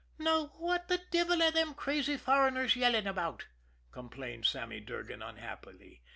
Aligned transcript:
"Now 0.17 0.47
what 0.57 0.87
the 0.87 0.99
devil 1.11 1.43
are 1.43 1.51
them 1.51 1.75
crazy 1.75 2.17
foreigners 2.17 2.75
yelling 2.75 3.05
about!" 3.05 3.45
complained 3.91 4.47
Sammy 4.47 4.79
Durgan 4.79 5.21
unhappily. 5.21 6.01